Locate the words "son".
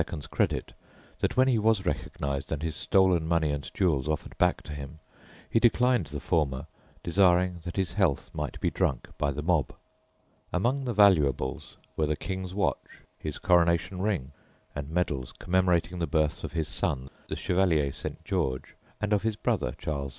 16.67-17.11